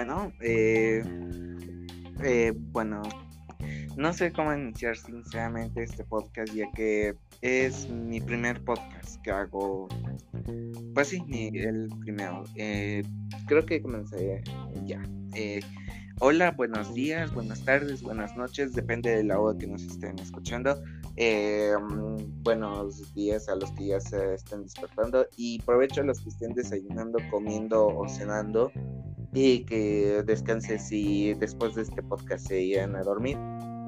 [0.00, 1.04] bueno, eh,
[2.24, 3.02] eh, bueno,
[3.98, 9.88] no sé cómo iniciar sinceramente este podcast ya que es mi primer podcast que hago.
[10.94, 11.22] Pues sí,
[11.52, 12.44] el primero.
[12.56, 13.02] Eh,
[13.46, 14.42] creo que comencé
[14.86, 15.02] ya.
[15.34, 15.60] Eh,
[16.20, 20.82] hola, buenos días, buenas tardes, buenas noches, depende de la hora que nos estén escuchando.
[21.16, 21.74] Eh,
[22.42, 26.54] buenos días a los que ya se estén despertando y provecho a los que estén
[26.54, 28.72] desayunando, comiendo o cenando
[29.32, 33.36] y que descanse si después de este podcast se iban a dormir.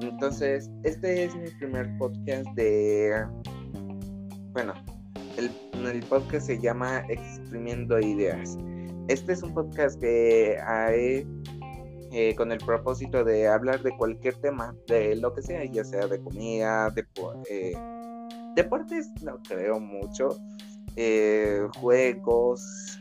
[0.01, 3.25] Entonces, este es mi primer podcast de...
[4.53, 4.73] Bueno,
[5.37, 5.51] el,
[5.85, 8.57] el podcast se llama Exprimiendo Ideas.
[9.07, 11.27] Este es un podcast que hay
[12.15, 16.05] eh, con el propósito de hablar de cualquier tema, de lo que sea, ya sea
[16.05, 17.07] de comida, de,
[17.49, 17.73] eh,
[18.55, 20.29] deportes, no creo mucho,
[20.95, 22.99] eh, juegos,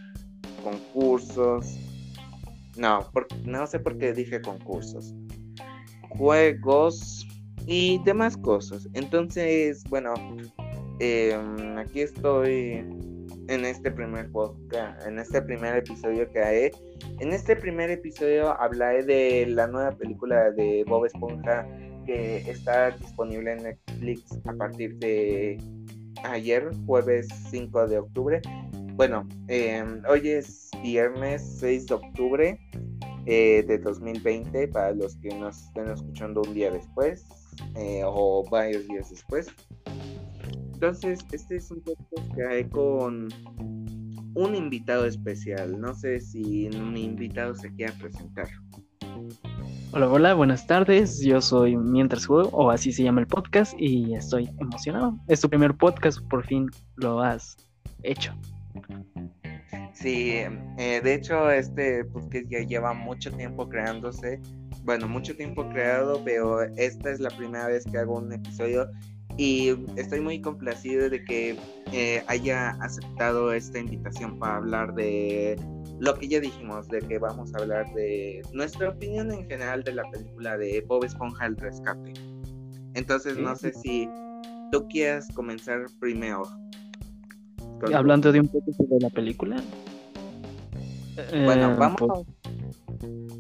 [0.64, 1.78] concursos,
[2.77, 3.11] no,
[3.45, 5.15] no sé por qué dije concursos,
[6.11, 7.27] juegos
[7.67, 8.89] y demás cosas.
[8.95, 10.14] Entonces, bueno,
[11.01, 12.84] em, aquí estoy
[13.48, 16.73] en este primer podcast, en este primer episodio que haré.
[17.19, 21.67] En este primer episodio hablaré de la nueva película de Bob Esponja
[22.07, 25.59] que está disponible en Netflix a partir de
[26.25, 28.42] ayer, jueves 5 de octubre.
[28.95, 32.61] Bueno, em, hoy es viernes 6 de octubre
[33.25, 37.25] eh, de 2020 para los que nos estén escuchando un día después
[37.75, 39.48] eh, o varios días después.
[40.75, 43.29] Entonces, este es un podcast que hay con
[44.35, 45.81] un invitado especial.
[45.81, 48.48] No sé si mi invitado se quiere presentar.
[49.93, 51.20] Hola, hola, buenas tardes.
[51.20, 55.19] Yo soy Mientras Juego, o así se llama el podcast, y estoy emocionado.
[55.29, 57.57] Es tu primer podcast, por fin lo has
[58.03, 58.35] hecho.
[59.95, 60.33] Sí,
[60.78, 64.41] eh, de hecho este podcast ya lleva mucho tiempo creándose,
[64.85, 68.89] bueno, mucho tiempo creado, pero esta es la primera vez que hago un episodio
[69.36, 71.57] y estoy muy complacido de que
[71.92, 75.57] eh, haya aceptado esta invitación para hablar de
[76.01, 79.92] lo que ya dijimos, de que vamos a hablar de nuestra opinión en general de
[79.92, 82.13] la película de Bob Esponja el rescate.
[82.95, 84.08] Entonces no sé si
[84.70, 86.42] tú quieres comenzar primero.
[87.95, 89.57] Hablando de un poco sobre la película.
[91.45, 92.27] Bueno, eh, vamos.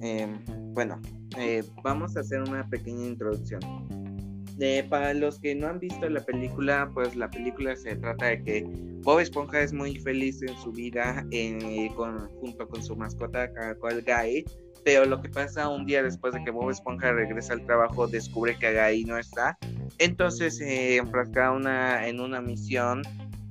[0.00, 0.38] Em,
[0.74, 1.00] bueno,
[1.38, 3.60] eh, vamos a hacer una pequeña introducción.
[4.90, 8.66] para los que no han visto la película, pues la película se trata de que
[9.02, 11.90] Bob Esponja es muy feliz en su vida eh,
[12.40, 14.44] junto con su mascota, cual Guy.
[14.84, 18.56] Pero lo que pasa un día después de que Bob Esponja regresa al trabajo, descubre
[18.58, 19.56] que Guy no está.
[19.98, 23.02] Entonces se enfrasca una, en una misión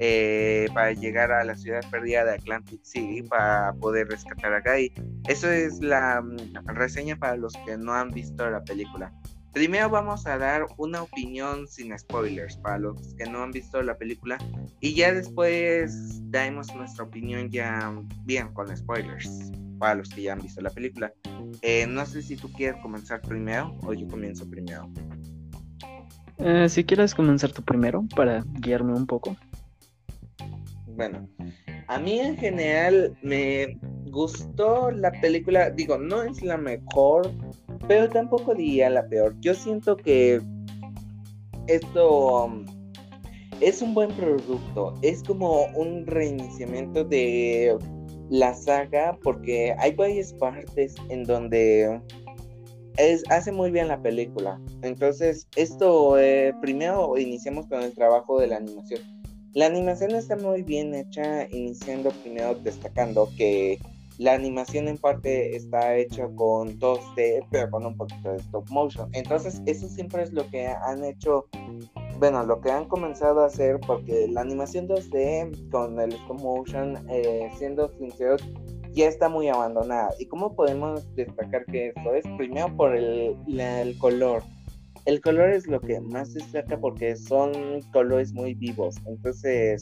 [0.03, 4.91] eh, para llegar a la ciudad perdida de Atlantic City para poder rescatar a Guy.
[5.27, 9.13] Eso es la mm, reseña para los que no han visto la película.
[9.53, 13.95] Primero vamos a dar una opinión sin spoilers para los que no han visto la
[13.95, 14.39] película
[14.79, 20.39] y ya después daremos nuestra opinión ya bien con spoilers para los que ya han
[20.39, 21.13] visto la película.
[21.61, 24.89] Eh, no sé si tú quieres comenzar primero o yo comienzo primero.
[26.39, 29.37] Eh, si quieres comenzar tú primero para guiarme un poco.
[30.95, 31.27] Bueno,
[31.87, 33.77] a mí en general me
[34.11, 37.31] gustó la película, digo, no es la mejor,
[37.87, 39.35] pero tampoco diría la peor.
[39.39, 40.41] Yo siento que
[41.67, 42.65] esto um,
[43.61, 47.77] es un buen producto, es como un reiniciamiento de
[48.29, 52.01] la saga porque hay varias partes en donde
[52.97, 54.59] es, hace muy bien la película.
[54.81, 59.20] Entonces, esto eh, primero iniciamos con el trabajo de la animación
[59.53, 63.79] la animación está muy bien hecha, iniciando primero destacando que
[64.17, 69.09] la animación en parte está hecha con 2D, pero con un poquito de stop motion.
[69.13, 71.47] Entonces, eso siempre es lo que han hecho,
[72.19, 77.03] bueno, lo que han comenzado a hacer, porque la animación 2D con el stop motion,
[77.09, 78.43] eh, siendo sinceros,
[78.93, 80.09] ya está muy abandonada.
[80.19, 82.23] ¿Y cómo podemos destacar que esto es?
[82.37, 84.43] Primero por el, el color
[85.05, 88.95] el color es lo que más destaca porque son colores muy vivos.
[89.05, 89.81] Entonces,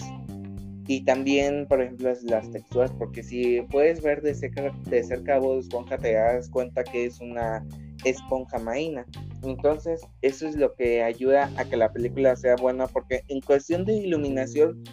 [0.87, 5.39] y también, por ejemplo, las texturas, porque si puedes ver de cerca, de cerca a
[5.39, 7.63] vos Esponja, te das cuenta que es una
[8.05, 9.05] esponja marina.
[9.43, 13.85] Entonces, eso es lo que ayuda a que la película sea buena, porque en cuestión
[13.85, 14.83] de iluminación,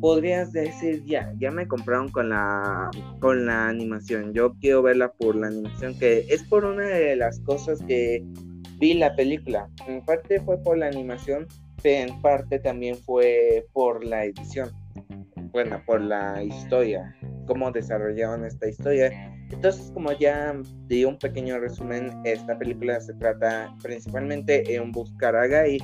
[0.00, 2.90] podrías decir, ya, ya me compraron con la,
[3.20, 4.32] con la animación.
[4.32, 8.24] Yo quiero verla por la animación, que es por una de las cosas que
[8.84, 9.66] vi la película.
[9.88, 11.46] En parte fue por la animación,
[11.82, 14.70] pero en parte también fue por la edición.
[15.52, 17.16] Bueno, por la historia,
[17.46, 19.10] cómo desarrollaron esta historia.
[19.50, 20.54] Entonces, como ya
[20.86, 25.82] di un pequeño resumen, esta película se trata principalmente en buscar a Guy.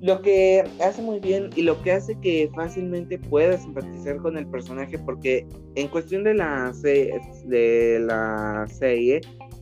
[0.00, 4.46] Lo que hace muy bien y lo que hace que fácilmente puedas simpatizar con el
[4.46, 9.20] personaje, porque en cuestión de la, de la serie,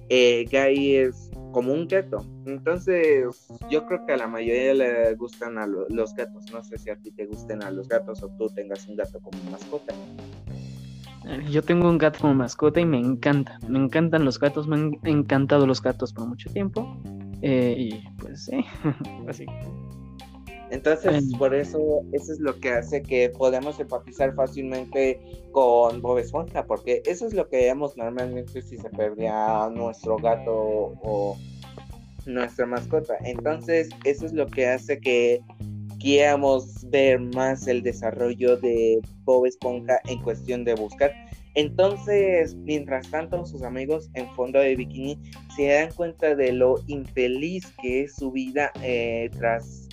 [0.09, 2.25] eh, Guy es como un gato.
[2.47, 6.45] Entonces, yo creo que a la mayoría le gustan a los gatos.
[6.53, 9.21] No sé si a ti te gusten a los gatos o tú tengas un gato
[9.21, 9.95] como mascota.
[11.51, 13.59] Yo tengo un gato como mascota y me encanta.
[13.69, 16.97] Me encantan los gatos, me han encantado los gatos por mucho tiempo.
[17.43, 18.65] Eh, y pues sí,
[19.29, 19.47] así.
[20.71, 25.21] Entonces, por eso, eso es lo que hace que podamos empatizar fácilmente
[25.53, 30.53] con Bob Esponja, porque eso es lo que haríamos normalmente si se perdía nuestro gato
[30.53, 31.37] o
[32.27, 33.17] nuestra mascota.
[33.25, 35.41] Entonces, eso es lo que hace que
[35.99, 41.13] quieramos ver más el desarrollo de Bob Esponja en cuestión de buscar.
[41.55, 45.19] Entonces, mientras tanto, sus amigos en fondo de bikini
[45.57, 49.88] se dan cuenta de lo infeliz que es su vida eh, tras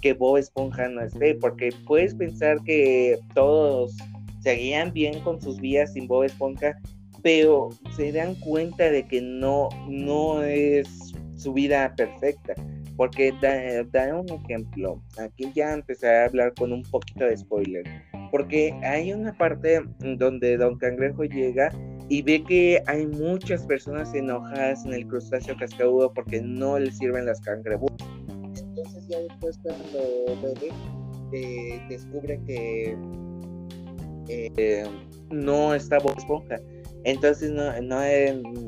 [0.00, 3.96] que Bob Esponja no esté, porque puedes pensar que todos
[4.40, 6.78] seguían bien con sus vidas sin Bob Esponja,
[7.22, 12.54] pero se dan cuenta de que no, no es su vida perfecta.
[12.96, 17.84] Porque da, un ejemplo, aquí ya empecé a hablar con un poquito de spoiler,
[18.30, 19.80] porque hay una parte
[20.18, 21.70] donde Don Cangrejo llega
[22.10, 27.24] y ve que hay muchas personas enojadas en el crustáceo cascarudo porque no le sirven
[27.24, 28.06] las cangreburgas.
[29.10, 29.98] Ya después cuando
[30.42, 30.72] bebe,
[31.32, 32.96] eh, descubre que
[34.28, 34.84] eh,
[35.30, 36.60] no está Bob Esponja
[37.04, 38.00] entonces no, no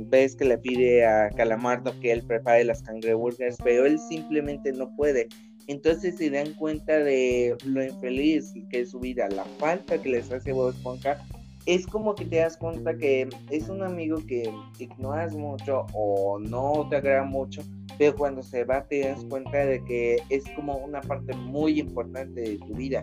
[0.06, 4.94] ves que le pide a Calamardo que él prepare las cangreburgers, pero él simplemente no
[4.96, 5.28] puede.
[5.66, 10.32] Entonces se dan cuenta de lo infeliz que es su vida, la falta que les
[10.32, 11.18] hace Bob Esponja.
[11.66, 16.86] Es como que te das cuenta que es un amigo que ignoras mucho o no
[16.90, 17.62] te agrada mucho,
[17.98, 22.40] pero cuando se va te das cuenta de que es como una parte muy importante
[22.40, 23.02] de tu vida.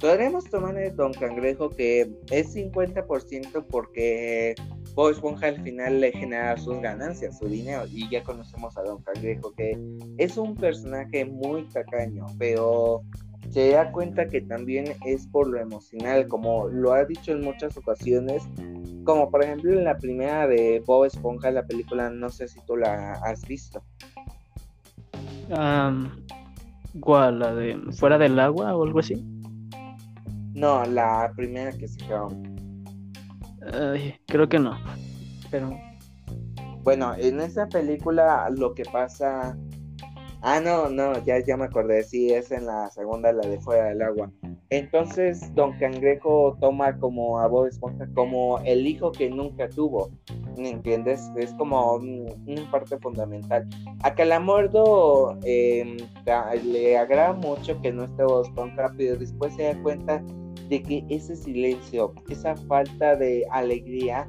[0.00, 4.56] Podremos tomar el Don Cangrejo que es 50% porque
[4.94, 7.84] Bob Esponja al final le genera sus ganancias, su dinero.
[7.86, 9.78] Y ya conocemos a Don Cangrejo que
[10.18, 13.02] es un personaje muy tacaño, pero
[13.52, 17.76] se da cuenta que también es por lo emocional, como lo ha dicho en muchas
[17.76, 18.42] ocasiones,
[19.04, 22.76] como por ejemplo en la primera de Bob Esponja, la película, no sé si tú
[22.76, 23.82] la has visto.
[27.00, 27.38] ¿Cuál?
[27.38, 29.22] ¿La de Fuera del Agua o algo así?
[30.54, 32.74] No, la primera que sacaron.
[34.28, 34.78] creo que no.
[35.50, 35.78] Pero.
[36.82, 39.58] Bueno, en esa película lo que pasa.
[40.44, 42.02] Ah, no, no, ya, ya me acordé.
[42.02, 44.28] Sí, es en la segunda, la de Fuera del Agua.
[44.70, 50.10] Entonces, Don Cangrejo toma como a Bob Esponja como el hijo que nunca tuvo.
[50.58, 51.30] ¿Me entiendes?
[51.36, 53.68] Es como una parte fundamental.
[54.02, 55.96] A Calamardo eh,
[56.64, 60.24] le agrada mucho que no esté Bob Esponja, pero después se da cuenta
[60.68, 64.26] de que ese silencio, esa falta de alegría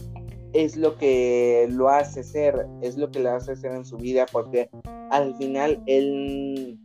[0.54, 4.26] es lo que lo hace ser, es lo que le hace ser en su vida,
[4.32, 4.70] porque
[5.10, 6.80] al final él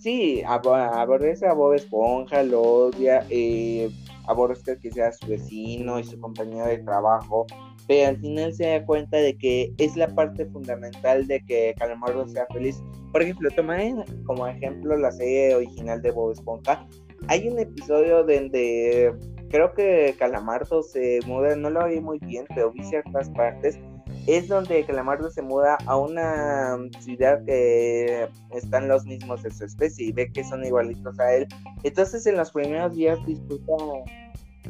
[0.00, 3.90] sí, aborrece a Bob Esponja, lo odia, eh,
[4.26, 7.46] aborrece que sea su vecino y su compañero de trabajo,
[7.86, 12.26] pero al final se da cuenta de que es la parte fundamental de que Calamardo
[12.28, 12.82] sea feliz.
[13.12, 13.76] Por ejemplo, toma
[14.24, 16.86] como ejemplo la serie original de Bob Esponja,
[17.28, 19.14] hay un episodio donde
[19.52, 23.78] creo que Calamardo se muda, no lo vi muy bien, pero vi ciertas partes.
[24.26, 30.06] Es donde Calamardo se muda a una ciudad que están los mismos de su especie
[30.06, 31.46] y ve que son igualitos a él.
[31.82, 33.74] Entonces en los primeros días disfruta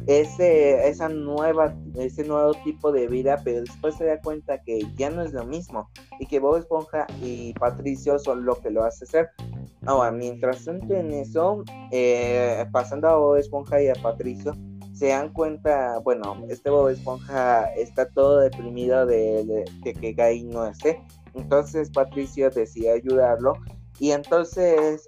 [0.07, 5.09] ese, esa nueva, ese nuevo tipo de vida, pero después se da cuenta que ya
[5.09, 9.05] no es lo mismo y que Bob Esponja y Patricio son lo que lo hace
[9.05, 9.29] ser.
[9.85, 14.53] Ahora, mientras tanto en eso, eh, pasando a Bob Esponja y a Patricio,
[15.03, 20.65] se dan cuenta, bueno, este Bob Esponja está todo deprimido de, de que Guy no
[20.65, 21.03] esté.
[21.33, 23.55] Entonces Patricio decide ayudarlo
[23.99, 25.05] y entonces...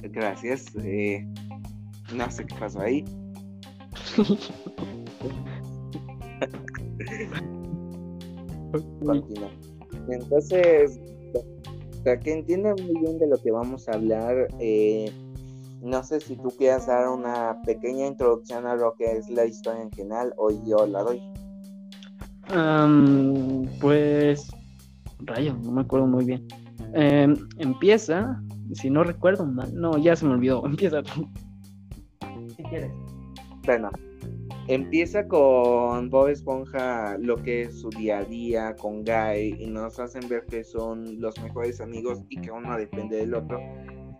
[0.00, 0.74] Gracias.
[0.76, 1.26] Eh,
[2.14, 3.04] no sé qué pasó ahí.
[10.08, 10.98] Entonces,
[12.04, 15.10] para que entiendan muy bien de lo que vamos a hablar, eh,
[15.82, 19.82] no sé si tú quieras dar una pequeña introducción a lo que es la historia
[19.82, 21.22] en general o yo la doy.
[23.80, 24.48] pues,
[25.20, 26.46] rayos, no me acuerdo muy bien.
[26.94, 28.42] Em, empieza
[28.74, 31.28] si no recuerdo mal, no, ya se me olvidó, empieza tú.
[32.56, 32.92] Si quieres.
[33.64, 33.90] Bueno,
[34.68, 39.98] empieza con Bob Esponja lo que es su día a día con Guy y nos
[39.98, 43.58] hacen ver que son los mejores amigos y que uno depende del otro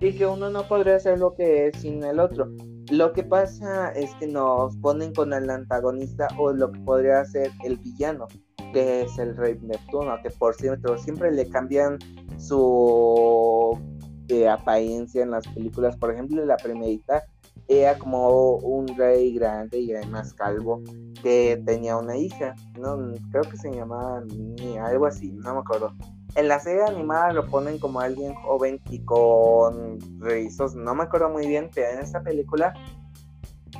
[0.02, 2.48] y que uno no podría hacer lo que es sin el otro.
[2.90, 7.52] Lo que pasa es que nos ponen con el antagonista o lo que podría ser
[7.64, 8.26] el villano,
[8.72, 11.98] que es el Rey Neptuno, que por cierto siempre le cambian
[12.36, 13.78] su
[14.28, 15.96] eh, apariencia en las películas.
[15.96, 17.24] Por ejemplo, la primerita
[17.68, 20.82] era como un rey grande y además calvo
[21.22, 22.98] que tenía una hija, no
[23.30, 24.22] creo que se llamaba
[24.84, 25.94] algo así, no me acuerdo.
[26.34, 31.28] En la serie animada lo ponen como alguien joven y con rizos, no me acuerdo
[31.30, 32.72] muy bien, pero en esta película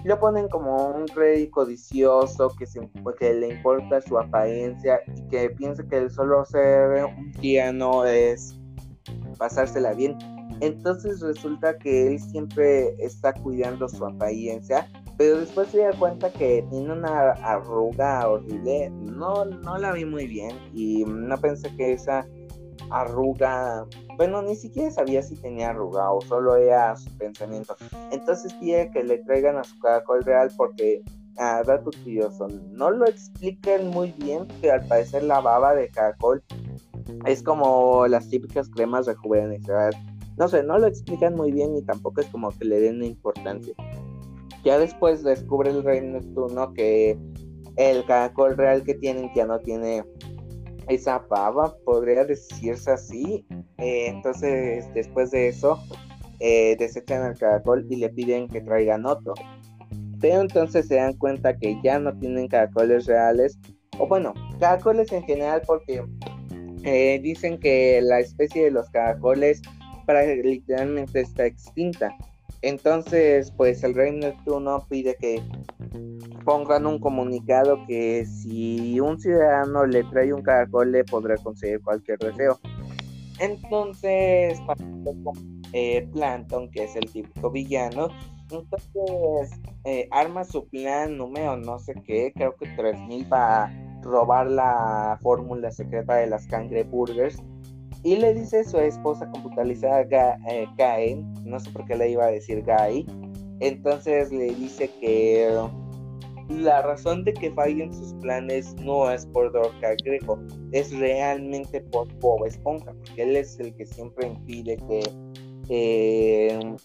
[0.05, 2.81] lo ponen como un rey codicioso que, se,
[3.19, 8.59] que le importa su apariencia y que piensa que el solo ser un no es
[9.39, 10.17] pasársela bien.
[10.63, 14.89] Entonces resulta que él siempre está cuidando su apariencia,
[15.19, 18.89] pero después se da cuenta que tiene una arruga horrible.
[18.91, 22.25] No, no la vi muy bien y no pensé que esa
[22.91, 27.75] arruga, bueno, ni siquiera sabía si tenía arruga o solo era su pensamiento.
[28.13, 31.03] Entonces pide que le traigan a su caracol real porque,
[31.39, 36.41] ah, dato curioso, no lo explican muy bien, pero al parecer la baba de caracol
[37.27, 39.97] es como las típicas cremas rejuvenecedoras.
[40.37, 43.75] No sé, no lo explican muy bien y tampoco es como que le den importancia.
[44.65, 47.19] Ya después descubre el rey Neptuno que
[47.77, 50.05] el caracol real que tienen ya no tiene
[50.89, 53.45] esa baba, podría decirse así.
[53.79, 55.79] Eh, entonces, después de eso,
[56.41, 59.35] eh, desechan al caracol y le piden que traigan otro.
[60.21, 63.59] Pero entonces se dan cuenta que ya no tienen caracoles reales,
[63.99, 66.05] o bueno, caracoles en general, porque
[66.85, 69.63] eh, dicen que la especie de los caracoles
[70.43, 72.17] literalmente está extinta.
[72.63, 75.43] Entonces, pues el rey Neptuno pide que
[76.45, 82.19] pongan un comunicado que si un ciudadano le trae un caracol le podrá conseguir cualquier
[82.19, 82.59] deseo.
[83.41, 84.61] Entonces,
[85.73, 88.09] eh, Planton, que es el típico villano,
[88.51, 89.51] entonces
[89.85, 95.71] eh, arma su plan número no sé qué, creo que 3000 para robar la fórmula
[95.71, 97.43] secreta de las cangreburgers.
[98.05, 102.65] Y le dice su esposa computarizada Gae, no sé por qué le iba a decir
[102.65, 103.07] Guy,
[103.61, 105.57] entonces le dice que
[106.49, 109.73] la razón de que fallen sus planes no es por Doc
[110.05, 110.39] Greco,
[110.73, 115.03] es realmente por Bob Esponja, porque él es el que siempre impide que
[115.69, 116.77] eh,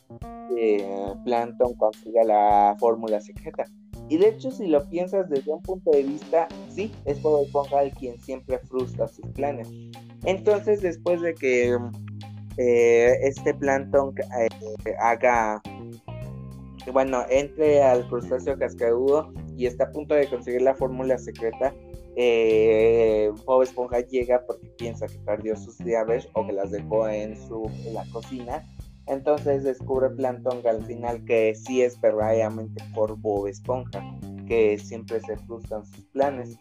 [0.55, 3.65] eh, Planton consiga la fórmula secreta.
[4.09, 7.83] Y de hecho, si lo piensas desde un punto de vista, sí, es Bob Esponja
[7.83, 9.67] el quien siempre frustra sus planes.
[10.23, 11.77] Entonces, después de que
[12.57, 14.13] eh, este Planton
[14.99, 15.61] haga
[16.91, 21.73] bueno, entre al crustáceo cascarudo y está a punto de conseguir la fórmula secreta,
[22.15, 27.35] eh, Bob Esponja llega porque piensa que perdió sus llaves o que las dejó en,
[27.47, 28.63] su, la cocina.
[29.07, 34.03] Entonces descubre Plantón al final que sí es verdaderamente por Bob Esponja,
[34.47, 36.57] que siempre se frustran sus planes.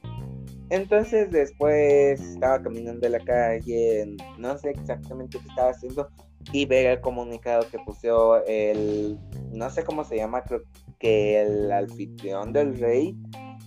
[0.71, 6.09] Entonces después estaba caminando en la calle, no sé exactamente qué estaba haciendo,
[6.53, 9.19] y ve el comunicado que puso el,
[9.53, 10.63] no sé cómo se llama, creo
[10.99, 13.17] que el anfitrión del rey.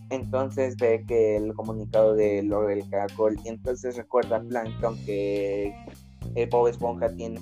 [0.10, 5.72] Entonces ve que el comunicado de lo del caracol, y entonces recuerda a Plankton que
[6.36, 7.40] el Bob Esponja tiene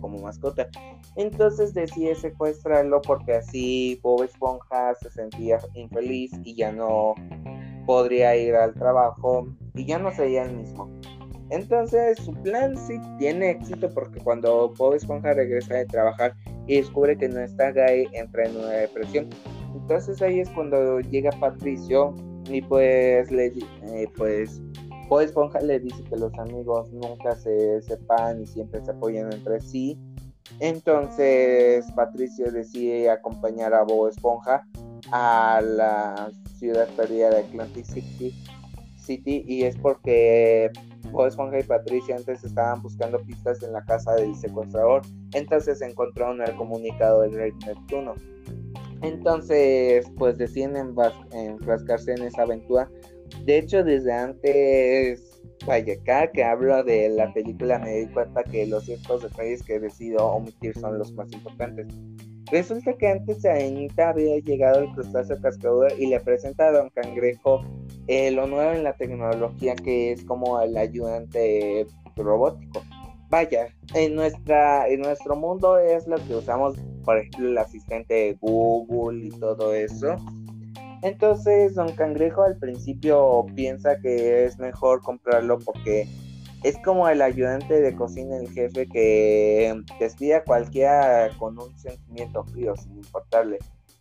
[0.00, 0.68] como mascota.
[1.16, 7.14] Entonces decide secuestrarlo porque así Bob Esponja se sentía infeliz y ya no
[7.86, 10.90] podría ir al trabajo y ya no sería el mismo.
[11.50, 16.34] Entonces su plan sí tiene éxito porque cuando Bob Esponja regresa de trabajar
[16.66, 19.28] y descubre que no está gay, entra en una depresión.
[19.74, 22.14] Entonces ahí es cuando llega Patricio
[22.48, 24.62] y pues le eh, pues
[25.08, 29.60] Bob Esponja le dice que los amigos nunca se sepan y siempre se apoyan entre
[29.60, 29.98] sí.
[30.60, 34.66] Entonces Patricio decide acompañar a Bob Esponja
[35.12, 38.34] a la ciudad perdida de Atlantic City,
[39.46, 40.70] y es porque
[41.12, 45.02] Bob Esponja y Patricia antes estaban buscando pistas en la casa del secuestrador,
[45.34, 48.14] entonces encontraron el comunicado del rey Neptuno.
[49.02, 50.76] Entonces, pues deciden
[51.32, 52.88] enfrascarse en esa aventura.
[53.44, 58.66] De hecho, desde antes, vaya, acá que hablo de la película me di cuenta que
[58.66, 61.86] los ciertos detalles que decido omitir son los más importantes.
[62.54, 66.88] Resulta que antes a Anita había llegado el crustáceo cascador y le presenta a Don
[66.90, 67.62] Cangrejo
[68.06, 71.84] eh, lo nuevo en la tecnología que es como el ayudante
[72.14, 72.84] robótico.
[73.28, 78.38] vaya, en nuestra, en nuestro mundo es lo que usamos, por ejemplo, el asistente de
[78.40, 80.14] Google y todo eso.
[81.02, 86.06] Entonces, Don Cangrejo al principio piensa que es mejor comprarlo porque
[86.64, 92.42] es como el ayudante de cocina, el jefe que despide a cualquiera con un sentimiento
[92.44, 93.58] frío, sin importarle.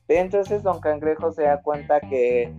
[0.07, 2.53] Pero entonces Don Cangrejo se da cuenta que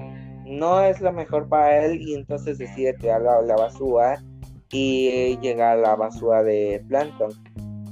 [0.45, 4.23] no es lo mejor para él y entonces decide tirar la, la basura
[4.71, 7.31] y llega a la basura de Plankton,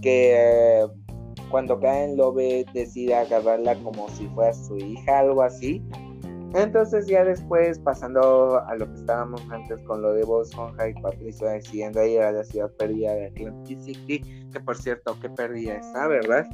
[0.02, 0.86] que
[1.50, 5.82] cuando cae en Lobe decide agarrarla como si fuera su hija, algo así.
[6.54, 10.94] Entonces ya después, pasando a lo que estábamos antes con lo de Bob Esponja y
[10.94, 14.20] Patricia decidiendo ir a la ciudad perdida de Atlantic City,
[14.52, 16.46] que por cierto, que perdida está, ¿verdad?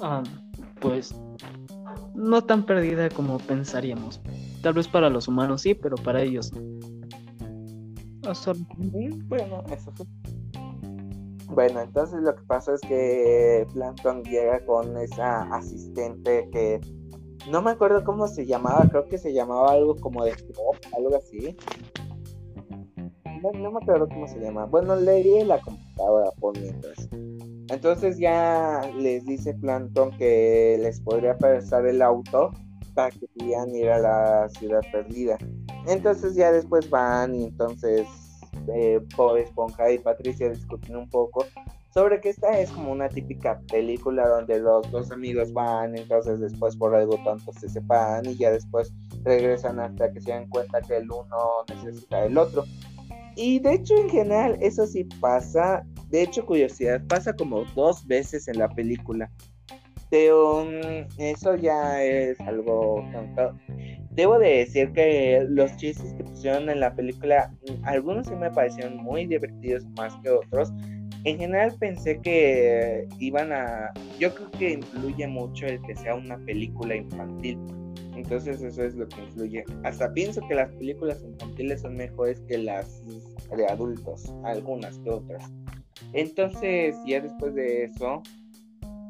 [0.00, 0.22] Ah,
[0.80, 1.14] pues
[2.14, 4.20] no tan perdida como pensaríamos.
[4.62, 6.60] Tal vez para los humanos sí, pero para ellos no.
[9.28, 10.04] Bueno, eso sí.
[11.48, 16.80] Bueno, entonces lo que pasa es que Plankton llega con esa asistente que
[17.50, 20.34] no me acuerdo cómo se llamaba, creo que se llamaba algo como de
[20.96, 21.56] algo así.
[23.42, 24.64] No, me acuerdo cómo se llama.
[24.64, 27.08] Bueno, leí la computadora por mientras.
[27.68, 32.50] Entonces ya les dice Plankton que les podría prestar el auto
[32.94, 35.36] para que pudieran ir a la ciudad perdida.
[35.86, 38.06] Entonces ya después van y entonces
[38.74, 39.00] eh,
[39.38, 41.44] Esponja y Patricia discuten un poco
[41.96, 46.76] sobre que esta es como una típica película donde los dos amigos van, entonces después
[46.76, 48.92] por algo tonto se separan y ya después
[49.24, 52.64] regresan hasta que se dan cuenta que el uno necesita el otro.
[53.34, 58.46] Y de hecho en general eso sí pasa, de hecho curiosidad, pasa como dos veces
[58.46, 59.30] en la película.
[60.10, 60.68] Pero
[61.16, 63.58] eso ya es algo tonto.
[64.10, 67.50] Debo de decir que los chistes que pusieron en la película,
[67.84, 70.70] algunos sí me parecieron muy divertidos más que otros
[71.26, 73.92] en general pensé que iban a...
[74.18, 77.58] Yo creo que influye mucho el que sea una película infantil.
[78.14, 79.64] Entonces eso es lo que influye.
[79.82, 83.02] Hasta pienso que las películas infantiles son mejores que las
[83.56, 85.50] de adultos, algunas que otras.
[86.12, 88.22] Entonces ya después de eso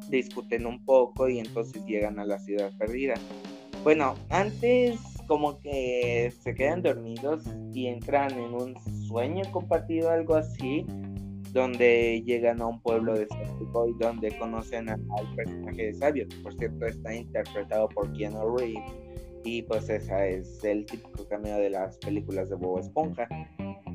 [0.09, 3.13] discuten un poco y entonces llegan a la ciudad perdida.
[3.83, 8.75] Bueno, antes como que se quedan dormidos y entran en un
[9.07, 10.85] sueño compartido, algo así,
[11.57, 16.53] donde llegan a un pueblo de desértico y donde conocen al personaje de Sabio, por
[16.53, 18.83] cierto está interpretado por Keanu Reeves
[19.43, 23.27] y pues esa es el típico cameo de las películas de Bob Esponja.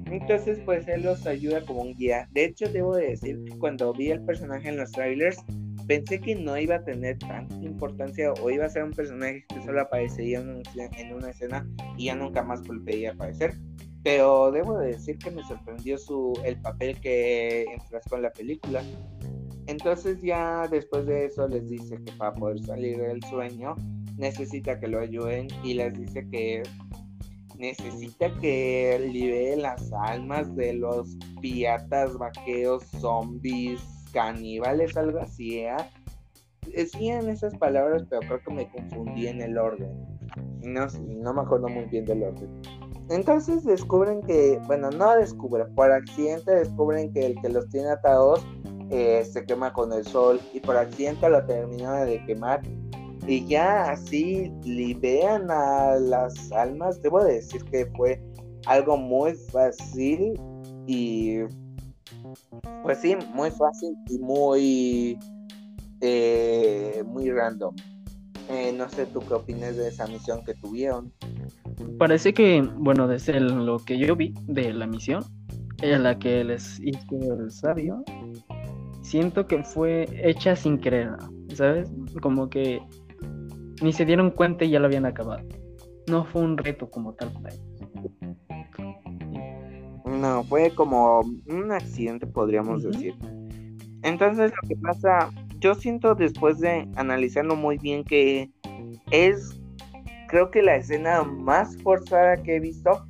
[0.06, 2.28] Entonces pues él los ayuda como un guía.
[2.32, 5.38] De hecho debo de decir que cuando vi el personaje en los trailers
[5.86, 9.62] pensé que no iba a tener tanta importancia o iba a ser un personaje que
[9.62, 13.54] solo aparecería en, una escena y ya nunca más volvería a aparecer
[14.02, 18.82] pero debo de decir que me sorprendió su el papel que enfrascó en la película.
[19.66, 23.76] Entonces ya después de eso les dice que para poder salir del sueño
[24.16, 26.62] necesita que lo ayuden y les dice que
[27.58, 33.80] necesita que libere las almas de los piratas, vaqueros, zombies,
[34.12, 35.60] caníbales, algo así.
[35.60, 35.76] ¿eh?
[36.74, 39.90] Decían esas palabras, pero creo que me confundí en el orden.
[40.62, 42.62] No, no me acuerdo muy bien del orden.
[43.08, 48.46] Entonces descubren que, bueno, no descubren, por accidente descubren que el que los tiene atados
[48.90, 52.60] eh, se quema con el sol y por accidente lo terminan de quemar
[53.26, 57.00] y ya así liberan a las almas.
[57.02, 58.20] Debo decir que fue
[58.66, 60.40] algo muy fácil
[60.86, 61.40] y
[62.82, 65.18] pues sí, muy fácil y muy
[66.00, 67.74] eh, muy random.
[68.48, 71.12] Eh, no sé tú qué opinas de esa misión que tuvieron
[71.98, 75.24] parece que, bueno, desde lo que yo vi de la misión,
[75.82, 78.02] en la que les hizo el sabio,
[79.02, 81.10] siento que fue hecha sin querer,
[81.54, 81.90] ¿sabes?
[82.20, 82.80] Como que
[83.82, 85.42] ni se dieron cuenta y ya lo habían acabado.
[86.08, 87.66] No fue un reto como tal para ellos.
[90.04, 93.14] No, fue como un accidente, podríamos decir.
[94.02, 95.30] Entonces, lo que pasa,
[95.62, 98.50] yo siento después de analizarlo muy bien que
[99.12, 99.60] es
[100.26, 103.06] creo que la escena más forzada que he visto,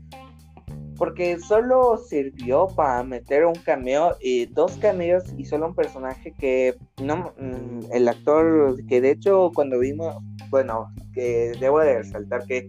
[0.96, 6.74] porque solo sirvió para meter un cameo, y dos cameos y solo un personaje que
[7.02, 10.16] no, mm, el actor que de hecho cuando vimos,
[10.50, 12.66] bueno, que debo de resaltar que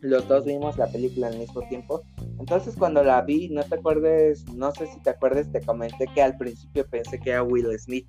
[0.00, 2.02] los dos vimos la película al mismo tiempo.
[2.38, 6.22] Entonces cuando la vi, no te acuerdes, no sé si te acuerdas, te comenté que
[6.22, 8.06] al principio pensé que era Will Smith.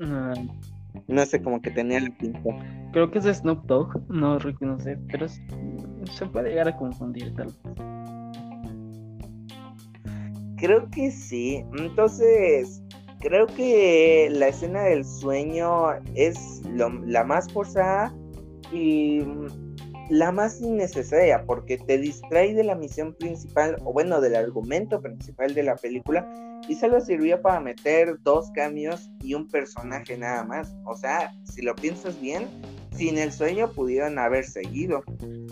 [0.00, 2.40] No sé, como que tenía el pinta.
[2.92, 7.34] Creo que es de Snoop Dogg, no, no sé, pero se puede llegar a confundir
[7.34, 7.56] tal vez.
[10.56, 11.64] Creo que sí.
[11.78, 12.82] Entonces,
[13.20, 18.12] creo que la escena del sueño es la más forzada
[18.72, 19.20] y
[20.10, 25.54] la más innecesaria porque te distrae de la misión principal o bueno del argumento principal
[25.54, 26.28] de la película
[26.68, 30.74] y solo sirvió para meter dos cambios y un personaje nada más.
[30.84, 32.48] O sea, si lo piensas bien,
[32.96, 35.04] sin el sueño pudieron haber seguido.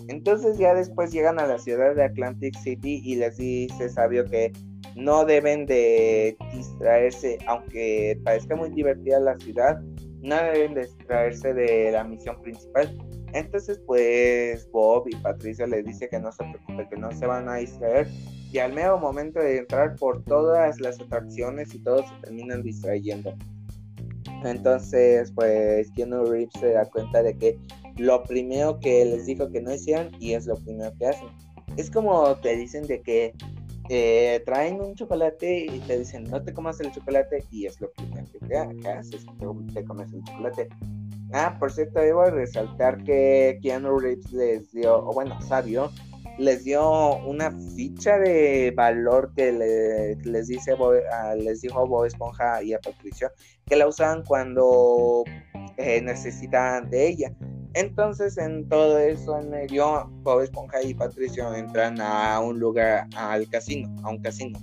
[0.08, 4.52] Entonces ya después llegan a la ciudad de Atlantic City y les dice Sabio que
[4.96, 9.80] no deben de distraerse, aunque parezca muy divertida la ciudad,
[10.20, 12.96] no deben distraerse de la misión principal.
[13.32, 17.48] Entonces pues Bob y Patricia les dice que no se preocupe, que no se van
[17.48, 18.08] a distraer
[18.52, 23.34] y al medio momento de entrar por todas las atracciones y todos se terminan distrayendo.
[24.44, 27.58] Entonces pues Keanu Reeves se da cuenta de que
[27.96, 31.28] lo primero que les dijo que no hicieran y es lo primero que hacen.
[31.76, 33.34] Es como te dicen de que
[33.90, 37.90] eh, traen un chocolate y te dicen no te comas el chocolate y es lo
[37.92, 38.56] primero que, te,
[38.88, 39.26] haces,
[39.74, 40.68] te comes el chocolate.
[41.32, 45.90] Ah, por cierto, debo resaltar que Keanu Reeves les dio, o bueno, Sabio,
[46.38, 49.52] les dio una ficha de valor que
[50.24, 50.76] les dice
[51.36, 53.30] les dijo Bob Esponja y a Patricio
[53.66, 55.24] que la usaban cuando
[55.76, 57.32] eh, necesitaban de ella.
[57.74, 63.48] Entonces en todo eso en medio Bob Esponja y Patricio entran a un lugar al
[63.48, 64.58] casino, a un casino.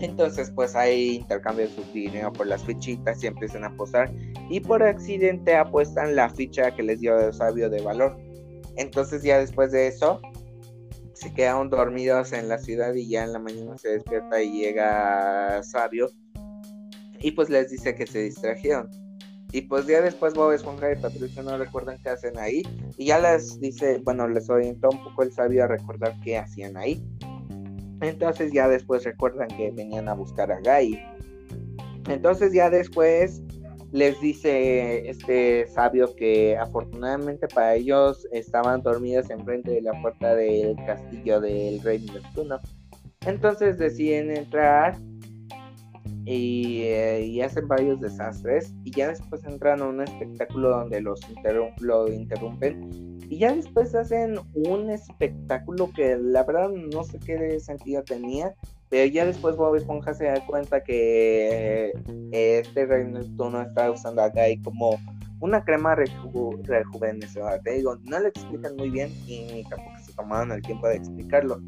[0.00, 4.12] Entonces pues hay intercambio de su dinero por las fichitas y empiezan a posar
[4.50, 8.16] y por accidente apuestan la ficha que les dio el sabio de valor.
[8.76, 10.20] Entonces ya después de eso
[11.14, 15.62] se quedaron dormidos en la ciudad y ya en la mañana se despierta y llega
[15.62, 16.10] sabio
[17.20, 18.90] y pues les dice que se distrajeron.
[19.52, 22.62] Y pues ya después Bob Esponja y Patricio no recuerdan qué hacen ahí.
[22.98, 26.76] Y ya les dice, bueno, les orientó un poco el sabio a recordar qué hacían
[26.76, 27.02] ahí.
[28.00, 30.98] Entonces ya después recuerdan que venían a buscar a Guy.
[32.08, 33.42] Entonces ya después
[33.92, 40.76] les dice este sabio que afortunadamente para ellos estaban dormidos enfrente de la puerta del
[40.86, 42.58] castillo del rey Neptuno.
[43.26, 44.98] Entonces deciden entrar
[46.26, 51.20] y, eh, hacen varios desastres y ya después entran a un espectáculo donde los
[51.80, 58.02] lo interrumpen y ya después hacen un espectáculo que la verdad no sé qué sentido
[58.04, 58.54] tenía
[58.88, 64.22] pero ya después Bob Esponja se da cuenta que eh, este Rey no está usando
[64.22, 64.98] acá Guy como
[65.40, 67.60] una crema reju rejuvenecedora.
[67.60, 71.60] Te digo, no lo explican muy bien y tampoco se tomaron el tiempo de explicarlo.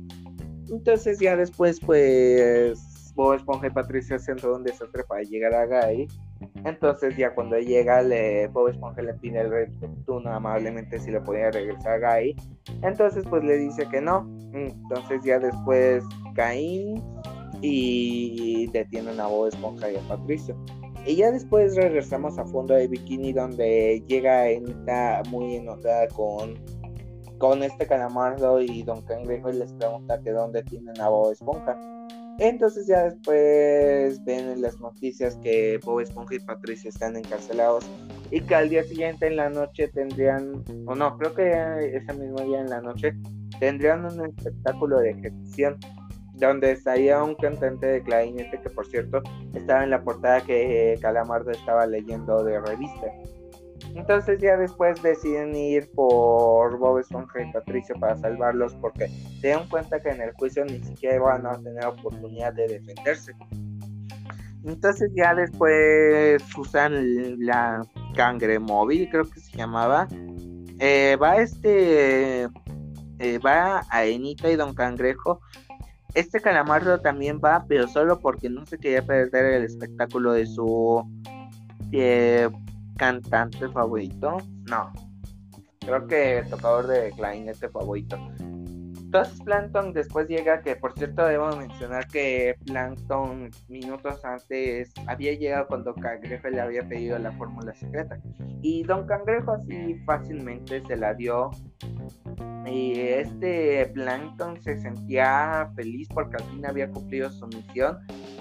[0.70, 5.66] Entonces ya después pues Bob Esponja y Patricia hacen todo un desastre para llegar a
[5.66, 6.08] Guy.
[6.64, 11.50] Entonces ya cuando llega le, Bob Esponja le pide Rey Neptuno amablemente si le podía
[11.50, 12.36] regresar a Guy.
[12.82, 14.28] Entonces pues le dice que no.
[14.52, 17.02] Entonces ya después Caín
[17.60, 20.56] y detienen a Bob Esponja y a Patricio.
[21.06, 26.54] Y ya después regresamos a fondo de Bikini donde llega Enita muy enojada con,
[27.38, 31.78] con este calamardo y Don Cangrejo y les pregunta que dónde tienen a Bob Esponja.
[32.38, 37.84] Entonces ya después ven en las noticias que Bob Esponja y Patricia están encarcelados
[38.30, 42.38] y que al día siguiente en la noche tendrían, o no, creo que ese mismo
[42.40, 43.12] día en la noche
[43.58, 45.78] tendrían un espectáculo de ejecución
[46.34, 49.20] donde estaría un cantante de clarinete que por cierto
[49.54, 53.06] estaba en la portada que Calamardo estaba leyendo de revista.
[53.94, 59.08] Entonces ya después deciden ir por Bob Esponja y Patricio para salvarlos porque
[59.40, 63.32] se cuenta que en el juicio ni siquiera van a tener oportunidad de defenderse.
[64.64, 67.82] Entonces ya después usan la
[68.14, 70.08] cangre móvil, creo que se llamaba.
[70.80, 72.48] Eh, va este,
[73.18, 75.40] eh, va a Enita y Don Cangrejo.
[76.14, 81.04] Este calamardo también va, pero solo porque no se quería perder el espectáculo de su
[81.92, 82.48] eh,
[82.98, 84.36] cantante favorito.
[84.68, 84.92] No.
[85.80, 88.18] Creo que el tocador de clarinete favorito.
[89.08, 95.66] Entonces Plankton después llega, que por cierto debo mencionar que Plankton minutos antes había llegado
[95.66, 98.20] cuando Cangrejo le había pedido la fórmula secreta.
[98.60, 101.50] Y Don Cangrejo así fácilmente se la dio.
[102.70, 107.98] Y este Plankton se sentía feliz porque al fin había cumplido su misión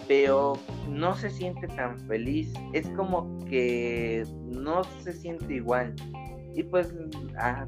[0.08, 0.54] pero
[0.90, 2.54] no se siente tan feliz.
[2.74, 5.94] Es como que no se siente igual.
[6.56, 6.92] Y pues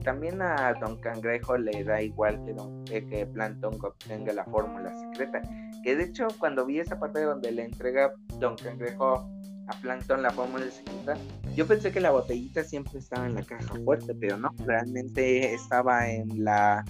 [0.04, 2.42] también a Don Cangrejo le da igual
[2.86, 5.42] que, que Plankton obtenga la fórmula secreta.
[5.84, 9.30] Que de hecho cuando vi esa parte donde le entrega Don Cangrejo
[9.70, 11.16] a Plankton la fórmula secreta,
[11.56, 16.10] yo pensé que la botellita siempre estaba en la caja fuerte, pero no, realmente estaba
[16.10, 16.84] en la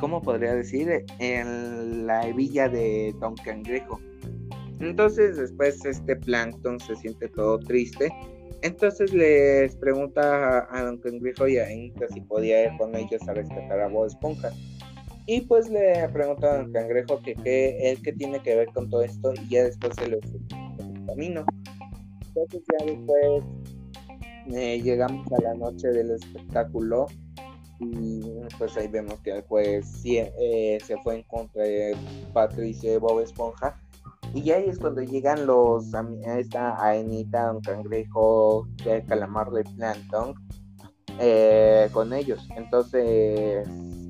[0.00, 1.04] ¿cómo podría decir?
[1.18, 4.00] En la hebilla de Don Cangrejo.
[4.80, 8.10] Entonces después este Plankton se siente todo triste.
[8.62, 13.34] Entonces les pregunta a, Don Cangrejo y a Anita si podía ir con ellos a
[13.34, 14.50] rescatar a Bob Esponja.
[15.26, 18.88] Y pues le pregunta a Don Cangrejo que, qué él que tiene que ver con
[18.88, 20.18] todo esto y ya después se lo
[21.06, 21.44] camino.
[22.40, 23.44] Entonces ya después
[24.54, 27.06] eh, llegamos a la noche del espectáculo
[27.78, 28.22] y
[28.58, 31.94] pues ahí vemos que el juez eh, se fue en contra de
[32.32, 33.78] Patricia y Bob Esponja
[34.34, 35.92] y ahí es cuando llegan los
[36.24, 40.34] esta Aenita, Don Cangrejo, el Calamar de Plankton
[41.18, 42.48] eh, con ellos.
[42.56, 43.68] Entonces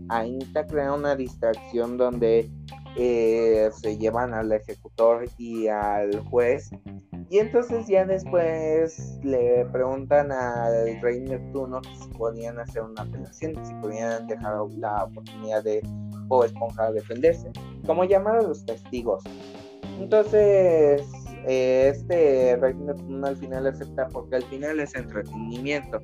[0.09, 2.49] Aenita crea una distracción donde
[2.95, 6.71] se llevan al ejecutor y al juez
[7.31, 13.73] y entonces ya después le preguntan al rey Neptuno si podían hacer una apelación, si
[13.75, 15.81] podían dejar la oportunidad de
[16.29, 17.53] o Esponja defenderse,
[17.87, 19.23] como llamar a los testigos.
[20.01, 21.03] Entonces,
[21.47, 26.01] eh, este rey Neptuno al final acepta porque al final es entretenimiento.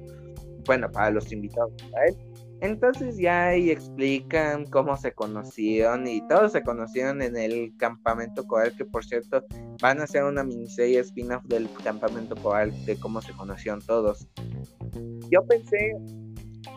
[0.65, 2.17] Bueno, para los invitados, para él.
[2.61, 8.75] Entonces ya ahí explican cómo se conocieron y todos se conocieron en el campamento coral,
[8.77, 9.45] que por cierto
[9.83, 14.27] van a hacer una miniserie spin-off del campamento coral de cómo se conocieron todos.
[15.31, 15.97] Yo pensé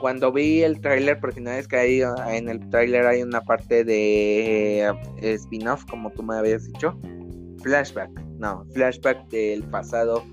[0.01, 3.83] cuando vi el tráiler, porque no es que ahí en el tráiler hay una parte
[3.83, 6.99] de eh, spin-off, como tú me habías dicho,
[7.61, 10.23] flashback, no, flashback del pasado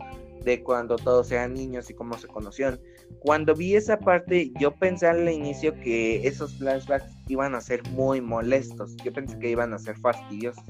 [0.45, 2.81] de cuando todos eran niños y cómo se conocieron.
[3.21, 8.21] Cuando vi esa parte, yo pensé al inicio que esos flashbacks iban a ser muy
[8.21, 8.97] molestos.
[9.05, 10.64] Yo pensé que iban a ser fastidiosos.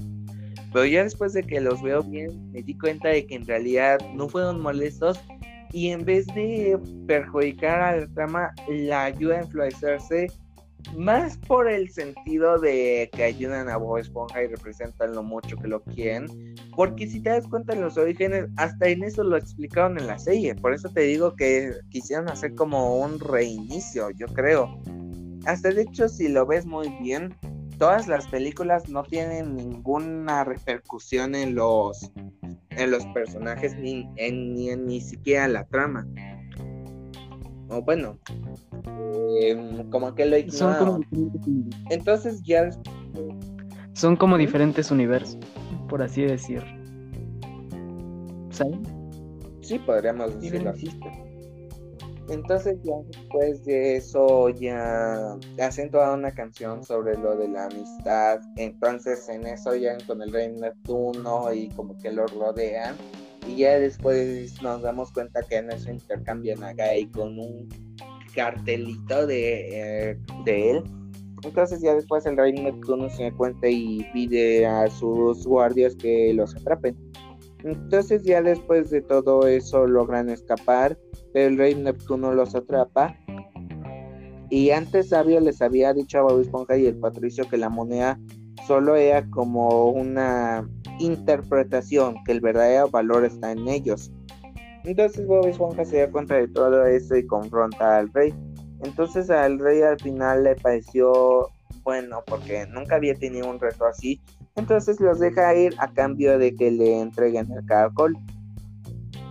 [0.72, 3.98] Pero ya después de que los veo bien, me di cuenta de que en realidad
[4.14, 5.18] no fueron molestos
[5.72, 10.28] y en vez de perjudicar a la trama, la ayuda a influenciarse
[10.94, 15.68] más por el sentido de que ayudan a Bob Esponja y representan lo mucho que
[15.68, 19.98] lo quieren, porque si te das cuenta en los orígenes, hasta en eso lo explicaron
[19.98, 24.80] en la serie, por eso te digo que quisieron hacer como un reinicio, yo creo.
[25.46, 27.34] Hasta de hecho, si lo ves muy bien,
[27.78, 32.10] todas las películas no tienen ninguna repercusión en los
[32.70, 36.06] en los personajes ni en ni, ni siquiera la trama.
[37.68, 38.18] O bueno,
[39.40, 41.04] Em, como que lo Son
[41.90, 42.70] Entonces ya...
[43.92, 45.38] Son como diferentes universos,
[45.88, 46.62] por así decir.
[48.50, 48.82] ¿Saben?
[49.62, 50.88] Sí, podríamos decirlo así.
[52.28, 58.40] Entonces ya después de eso ya hacen toda una canción sobre lo de la amistad.
[58.56, 62.96] Entonces en eso ya con el rey Neptuno y como que lo rodean.
[63.48, 67.68] Y ya después nos damos cuenta que en eso intercambian a Guy con un
[68.34, 70.84] cartelito de, eh, de él.
[71.42, 76.56] Entonces ya después el rey Neptuno se cuenta y pide a sus guardias que los
[76.56, 76.96] atrapen.
[77.62, 80.98] Entonces ya después de todo eso logran escapar,
[81.32, 83.16] pero el rey Neptuno los atrapa.
[84.50, 88.18] Y antes Sabio les había dicho a Bob Esponja y el Patricio que la moneda
[88.66, 94.10] solo era como una interpretación, que el verdadero valor está en ellos.
[94.84, 98.32] Entonces Bob Esponja se da cuenta de todo eso y confronta al rey.
[98.84, 101.50] Entonces al rey al final le pareció
[101.82, 104.20] bueno porque nunca había tenido un reto así.
[104.54, 108.16] Entonces los deja ir a cambio de que le entreguen el caracol.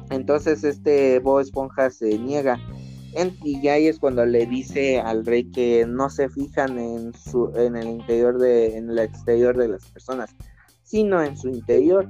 [0.09, 2.59] Entonces este Bob Esponja se niega.
[3.43, 7.13] y ahí es cuando le dice al rey que no se fijan en
[7.55, 10.35] en el interior de en el exterior de las personas,
[10.85, 12.09] sino en su interior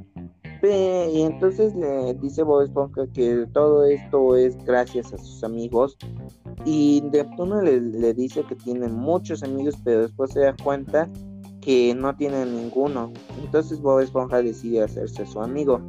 [0.67, 5.97] y entonces le dice Bob Esponja que todo esto es gracias a sus amigos.
[6.65, 11.09] Y Neptuno le, dice que tiene muchos amigos, pero después se da cuenta
[11.61, 13.11] que no tiene ninguno.
[13.43, 15.79] Entonces Bob Esponja decide hacerse su amigo.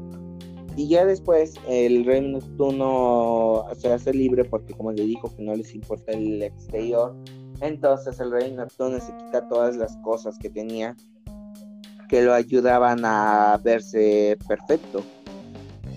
[0.77, 5.55] Y ya después el rey Neptuno se hace libre porque como le dijo que no
[5.55, 7.15] les importa el exterior.
[7.63, 10.95] Entonces el rey Neptuno se quita todas las cosas que tenía
[12.09, 15.05] que lo ayudaban a verse perfecto.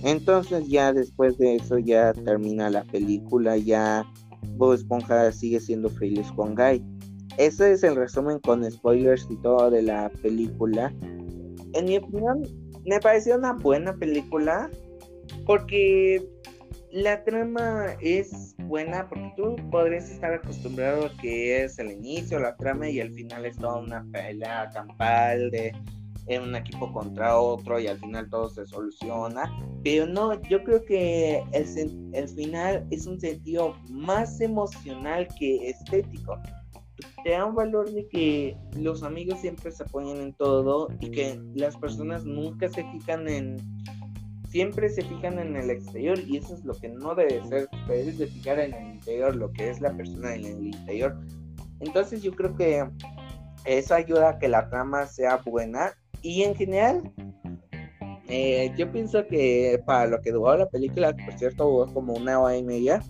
[0.03, 4.05] Entonces ya después de eso ya termina la película, ya
[4.55, 6.83] Bob Esponja sigue siendo feliz con Guy.
[7.37, 10.93] Ese es el resumen con spoilers y todo de la película.
[11.73, 12.43] En mi opinión,
[12.85, 14.69] me pareció una buena película
[15.45, 16.27] porque
[16.91, 22.55] la trama es buena porque tú podrías estar acostumbrado a que es el inicio, la
[22.55, 25.71] trama y el final es toda una pelea campal de
[26.29, 29.51] en un equipo contra otro y al final todo se soluciona.
[29.83, 36.39] Pero no, yo creo que el, el final es un sentido más emocional que estético.
[37.23, 41.41] te da un valor de que los amigos siempre se apoyan en todo y que
[41.55, 43.57] las personas nunca se fijan en
[44.49, 48.17] siempre se fijan en el exterior y eso es lo que no debe ser, debes
[48.17, 51.19] de fijar en el interior, lo que es la persona en el interior.
[51.79, 52.83] Entonces yo creo que
[53.65, 57.11] eso ayuda a que la trama sea buena y en general
[58.27, 62.39] eh, yo pienso que para lo que duró la película, por cierto, hubo como una
[62.39, 63.01] hora y media,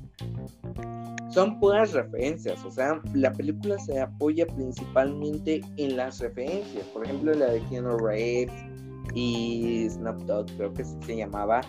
[1.30, 7.34] son puras referencias, o sea, la película se apoya principalmente en las referencias, por ejemplo
[7.34, 8.54] la de Keanu Reeves
[9.14, 10.24] y Snoop
[10.58, 11.62] creo que se llamaba,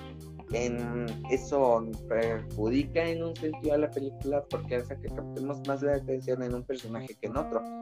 [1.31, 6.43] eso perjudica en un sentido a la película porque hace que captemos más la atención
[6.43, 7.80] en un personaje que en otro.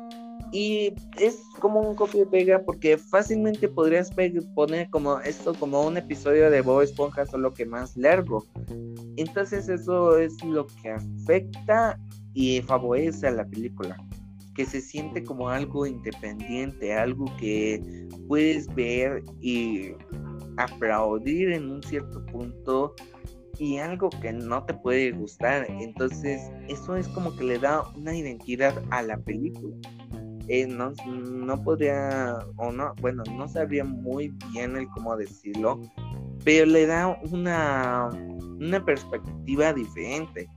[0.53, 4.11] Y es como un copia y pega porque fácilmente podrías
[4.55, 8.47] poner como esto como un episodio de Bob Esponja solo que más largo.
[9.17, 11.99] Entonces eso es lo que afecta
[12.35, 13.97] y favorece a la película.
[14.55, 19.93] Que se siente como algo independiente, algo que puedes ver y
[20.57, 22.95] aplaudir en un cierto punto
[23.59, 25.67] y algo que no te puede gustar.
[25.69, 29.77] Entonces eso es como que le da una identidad a la película.
[30.49, 35.81] Eh, no, no podría, o no, bueno, no sabría muy bien el cómo decirlo,
[36.45, 38.09] pero le da una,
[38.59, 40.49] una perspectiva diferente.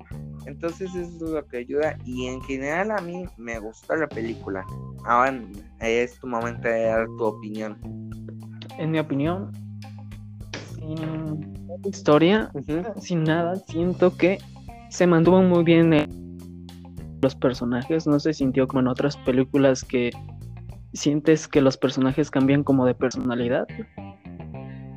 [0.46, 4.66] Entonces eso es lo que ayuda y en general a mí me gusta la película.
[5.06, 5.40] Ahora
[5.82, 7.78] es tu momento de dar tu opinión.
[8.78, 9.52] En mi opinión,
[10.74, 12.52] sin historia,
[13.00, 14.40] sin nada, siento que
[14.90, 15.94] se mantuvo muy bien
[17.22, 20.12] los personajes, no se sintió como en otras películas que
[20.94, 23.68] sientes que los personajes cambian como de personalidad.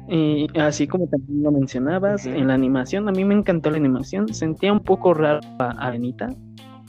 [0.09, 4.33] Y así como también lo mencionabas, en la animación, a mí me encantó la animación,
[4.33, 6.29] sentía un poco raro a Anita,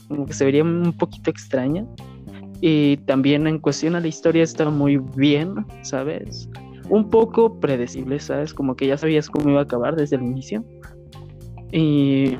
[0.08, 1.86] como que se vería un poquito extraña.
[2.60, 6.48] Y también en cuestión a la historia estaba muy bien, ¿sabes?
[6.88, 8.54] Un poco predecible, ¿sabes?
[8.54, 10.64] Como que ya sabías cómo iba a acabar desde el inicio.
[11.72, 12.36] Y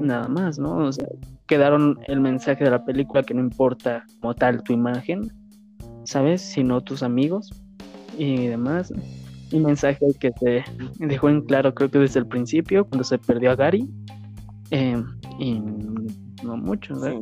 [0.00, 0.76] nada más, ¿no?
[0.76, 1.06] O sea,
[1.46, 5.32] quedaron el mensaje de la película que no importa como tal tu imagen,
[6.04, 6.42] ¿sabes?
[6.42, 7.50] Sino tus amigos
[8.16, 8.92] y demás.
[9.52, 10.64] Un mensaje que se
[10.98, 13.88] dejó en claro creo que desde el principio, cuando se perdió a Gary.
[14.70, 15.02] Eh,
[15.38, 15.60] y
[16.42, 17.20] no mucho, ¿verdad?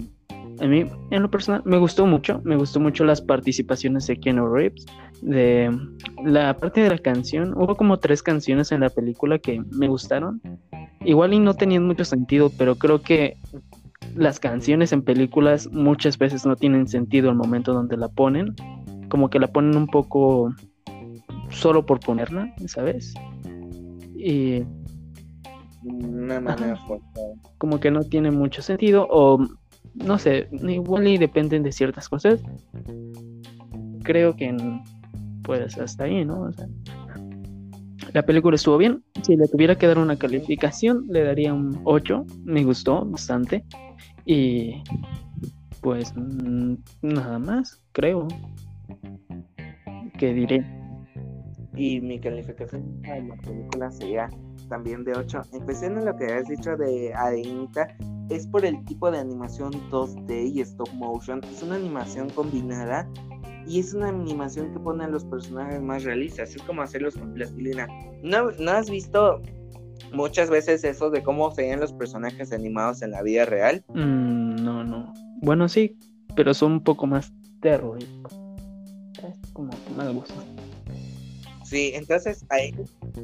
[0.61, 2.41] A mí, en lo personal, me gustó mucho.
[2.45, 4.87] Me gustó mucho las participaciones de Keanu Reeves.
[5.23, 5.71] De
[6.25, 10.41] la parte de la canción, hubo como tres canciones en la película que me gustaron.
[11.05, 13.37] Igual y no tenían mucho sentido, pero creo que
[14.15, 18.55] las canciones en películas muchas veces no tienen sentido al momento donde la ponen.
[19.09, 20.55] Como que la ponen un poco
[21.51, 23.15] solo por ponerla, ¿sabes?
[24.17, 24.65] Y.
[25.85, 26.81] Una manera
[27.59, 29.39] Como que no tiene mucho sentido, o
[30.05, 32.41] no sé, igual y dependen de ciertas cosas.
[34.03, 34.57] Creo que
[35.43, 36.43] pues hasta ahí, ¿no?
[36.43, 36.67] O sea,
[38.13, 39.05] la película estuvo bien.
[39.23, 42.25] Si le tuviera que dar una calificación, le daría un 8.
[42.45, 43.65] Me gustó bastante.
[44.25, 44.83] Y
[45.81, 46.15] pues
[47.03, 48.27] nada más, creo.
[50.19, 50.65] Que diré.
[51.77, 54.31] Y mi calificación a la película sería
[54.69, 55.43] también de 8.
[55.53, 57.97] Empecé en lo que has dicho de Adenita.
[58.29, 61.41] Es por el tipo de animación 2D y stop motion.
[61.45, 63.09] Es una animación combinada
[63.67, 66.55] y es una animación que pone a los personajes más realistas.
[66.55, 67.87] Es como hacerlos con plastilina.
[68.23, 69.41] ¿No, ¿No has visto
[70.13, 73.85] muchas veces eso de cómo se ven los personajes animados en la vida real?
[73.89, 75.13] Mm, no, no.
[75.43, 75.97] Bueno, sí,
[76.35, 78.33] pero son un poco más terroríficos.
[79.19, 80.35] Es como más gusto.
[81.65, 82.73] Sí, entonces hay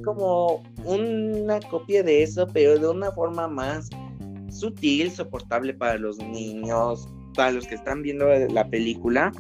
[0.05, 3.89] como una copia de eso, pero de una forma más
[4.63, 9.33] sutil, soportable para los niños, para los que están viendo la película.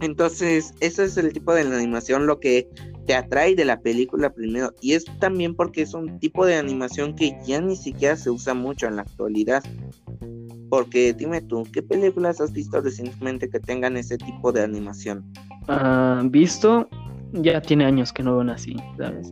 [0.00, 2.68] Entonces, ese es el tipo de animación lo que
[3.06, 4.72] te atrae de la película primero.
[4.80, 8.54] Y es también porque es un tipo de animación que ya ni siquiera se usa
[8.54, 9.62] mucho en la actualidad.
[10.68, 15.24] Porque dime tú, ¿qué películas has visto recientemente que tengan ese tipo de animación?
[15.68, 16.88] Ah, visto,
[17.32, 19.30] ya tiene años que no ven así, ¿sabes?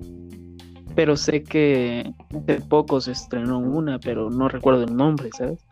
[0.94, 5.64] Pero sé que hace poco se estrenó una, pero no recuerdo el nombre, ¿sabes?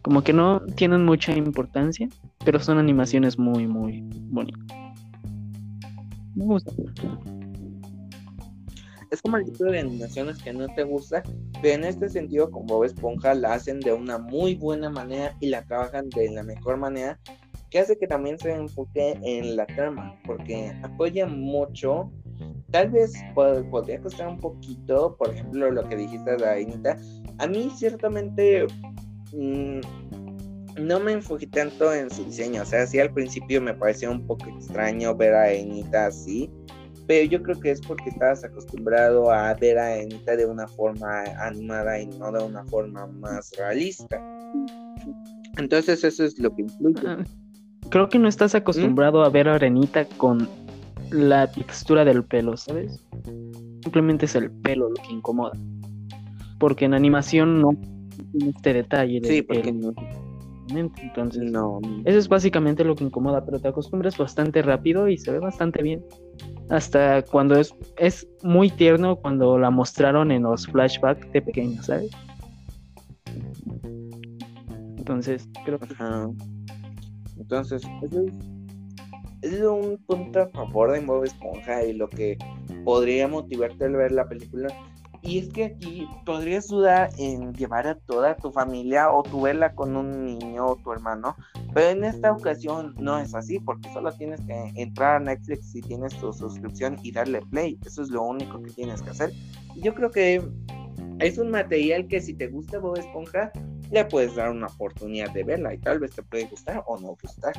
[0.00, 2.08] Como que no tienen mucha importancia,
[2.44, 4.66] pero son animaciones muy, muy bonitas.
[6.34, 6.72] Me gusta.
[9.10, 11.22] Es como el tipo de animaciones que no te gusta,
[11.60, 15.48] pero en este sentido, como Bob Esponja la hacen de una muy buena manera y
[15.48, 17.20] la trabajan de la mejor manera,
[17.68, 22.10] que hace que también se enfoque en la trama, porque apoya mucho.
[22.72, 26.96] Tal vez podría costar un poquito, por ejemplo, lo que dijiste de Ainita.
[27.38, 28.66] A mí, ciertamente,
[29.32, 29.80] Mm,
[30.78, 32.62] no me enfoqué tanto en su diseño.
[32.62, 36.50] O sea, sí al principio me pareció un poco extraño ver a Enita así.
[37.06, 41.24] Pero yo creo que es porque estabas acostumbrado a ver a Enita de una forma
[41.38, 44.20] animada y no de una forma más realista.
[45.58, 47.24] Entonces eso es lo que influye.
[47.90, 50.48] Creo que no estás acostumbrado a ver a Arenita con
[51.12, 53.04] la textura del pelo, ¿sabes?
[53.82, 55.52] Simplemente es el pelo lo que incomoda.
[56.58, 57.70] Porque en animación no
[58.32, 59.20] tiene este detalle.
[59.24, 59.92] sí, porque no.
[60.74, 61.80] Entonces, no.
[62.04, 65.82] Eso es básicamente lo que incomoda, pero te acostumbras bastante rápido y se ve bastante
[65.82, 66.04] bien.
[66.70, 72.10] Hasta cuando es, es muy tierno cuando la mostraron en los flashbacks de pequeño, ¿sabes?
[74.96, 75.88] Entonces, creo que.
[77.36, 77.82] Entonces,
[79.42, 82.38] es, un punto a favor de Bob Esponja y lo que
[82.84, 84.68] podría motivarte al ver la película.
[85.24, 89.72] Y es que aquí podrías dudar en llevar a toda tu familia o tu verla
[89.72, 91.36] con un niño o tu hermano,
[91.72, 95.80] pero en esta ocasión no es así porque solo tienes que entrar a Netflix si
[95.80, 97.78] tienes tu suscripción y darle play.
[97.86, 99.32] Eso es lo único que tienes que hacer.
[99.76, 100.42] Yo creo que
[101.20, 103.52] es un material que si te gusta Bob Esponja,
[103.92, 107.16] le puedes dar una oportunidad de verla y tal vez te puede gustar o no
[107.22, 107.52] gustar.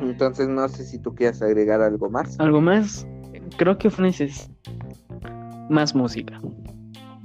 [0.00, 2.38] Entonces no sé si tú quieres agregar algo más.
[2.38, 3.06] Algo más.
[3.56, 4.50] Creo que necesario
[5.70, 6.40] más música.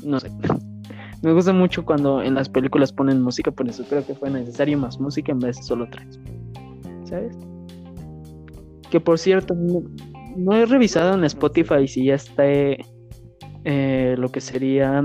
[0.04, 0.32] No sé.
[1.22, 4.78] Me gusta mucho cuando en las películas ponen música, por eso creo que fue necesario
[4.78, 6.20] más música en vez de solo tres.
[7.06, 7.38] ¿Sabes?
[8.90, 15.02] Que por cierto, no, he revisado en Spotify si ya está eh, lo que sería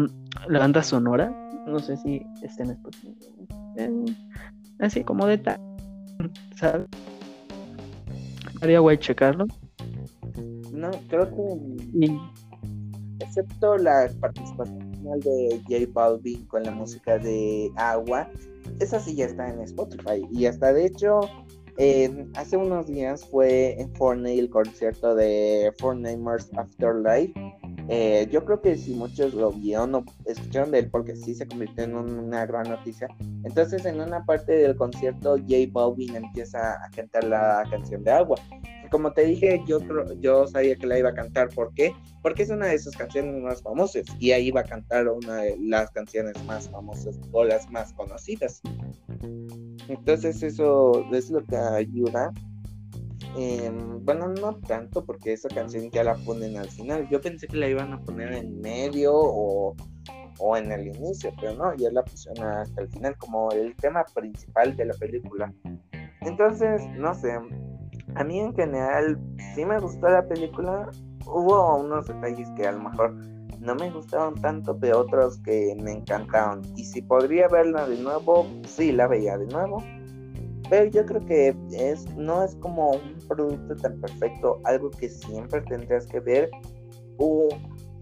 [0.49, 1.33] la banda sonora
[1.69, 2.79] no sé si estén
[3.77, 4.05] en
[4.81, 5.61] así como de tal,
[6.57, 6.87] ¿sabes?
[8.61, 9.47] Haría guay checarlo.
[10.73, 12.19] No, creo que.
[13.21, 14.89] Excepto la participación
[15.21, 18.29] de J Balvin con la música de Agua,
[18.79, 20.25] esa sí ya está en Spotify.
[20.31, 21.21] Y hasta de hecho,
[22.35, 26.21] hace unos días fue en Fortnite el concierto de Fortnite
[26.57, 27.35] Afterlife
[27.91, 31.47] eh, yo creo que si muchos lo vieron o escucharon de él, porque sí se
[31.47, 33.09] convirtió en una gran noticia.
[33.45, 38.37] Entonces, en una parte del concierto, J Balvin empieza a cantar la canción de Agua.
[38.91, 39.81] Como te dije, yo,
[40.21, 41.49] yo sabía que la iba a cantar.
[41.51, 41.95] ¿Por qué?
[42.23, 45.57] Porque es una de sus canciones más famosas y ahí va a cantar una de
[45.59, 48.61] las canciones más famosas o las más conocidas.
[49.89, 52.33] Entonces, eso es lo que ayuda
[53.37, 57.09] Em, bueno, no tanto porque esa canción ya la ponen al final.
[57.09, 59.77] Yo pensé que la iban a poner en medio o,
[60.57, 64.77] en el inicio, pero no, ya la pusieron hasta el final como el tema principal
[64.77, 65.53] de la película.
[66.21, 67.39] Entonces, no sé,
[68.15, 69.19] a mí en general
[69.55, 70.91] sí me gustó la película.
[71.27, 73.15] Hubo unos detalles que a lo mejor
[73.59, 76.63] no me gustaron tanto, pero otros que me encantaron.
[76.77, 79.83] Y si podría verla de nuevo, sí la veía de nuevo
[80.69, 85.61] pero yo creo que es, no es como un producto tan perfecto, algo que siempre
[85.63, 86.51] tendrías que ver
[87.19, 87.49] o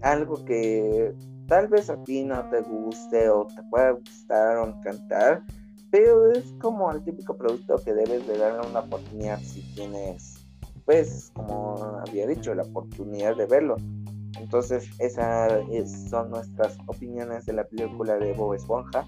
[0.01, 1.13] algo que
[1.47, 5.43] tal vez a ti no te guste o te pueda gustar o encantar,
[5.91, 10.45] pero es como el típico producto que debes de darle una oportunidad si tienes,
[10.85, 13.77] pues, como había dicho, la oportunidad de verlo.
[14.39, 15.63] Entonces, esas
[16.09, 19.05] son nuestras opiniones de la película de Bob Esponja.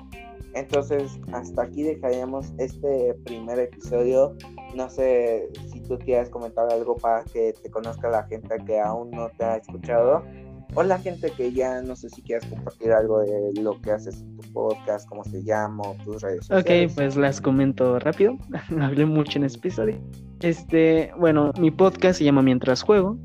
[0.54, 4.36] Entonces, hasta aquí dejaríamos este primer episodio.
[4.76, 9.12] No sé si tú quieres comentar algo para que te conozca la gente que aún
[9.12, 10.24] no te ha escuchado.
[10.76, 14.22] O la gente que ya no sé si quieres compartir algo de lo que haces
[14.22, 16.91] en tu podcast, cómo se llama, tus redes sociales.
[16.91, 18.38] Ok, pues las comento rápido.
[18.80, 20.00] Hablé mucho en este episodio.
[20.41, 23.18] Este, bueno, mi podcast se llama Mientras Juego.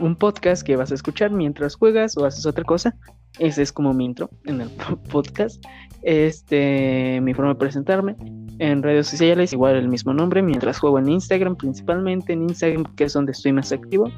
[0.00, 2.94] Un podcast que vas a escuchar mientras juegas o haces otra cosa.
[3.38, 4.70] Ese es como mi intro en el
[5.10, 5.62] podcast.
[6.02, 8.16] Este, mi forma de presentarme.
[8.58, 13.04] En redes sociales, igual el mismo nombre, mientras juego en Instagram, principalmente en Instagram, que
[13.04, 14.10] es donde estoy más activo.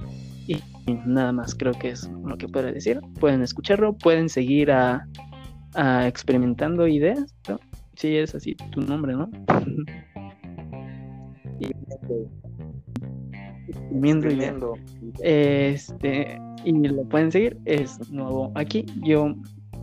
[0.46, 0.62] Y
[1.06, 3.00] nada más, creo que es lo que puedo decir.
[3.20, 5.06] Pueden escucharlo, pueden seguir a,
[6.06, 7.34] experimentando ideas.
[7.48, 7.58] ¿no?
[7.96, 9.28] Sí, es así tu nombre, ¿no?
[13.68, 14.74] Exprimiendo.
[15.22, 17.58] Este, y lo pueden seguir.
[17.64, 18.86] Es nuevo aquí.
[19.02, 19.34] Yo,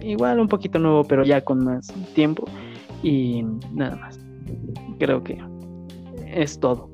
[0.01, 2.45] igual un poquito nuevo, pero ya con más tiempo.
[3.03, 4.19] Y nada más.
[4.99, 5.37] Creo que
[6.33, 6.89] es todo.